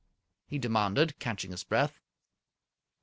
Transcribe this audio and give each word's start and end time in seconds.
he 0.47 0.57
demanded, 0.57 1.19
catching 1.19 1.51
his 1.51 1.63
breath. 1.63 2.01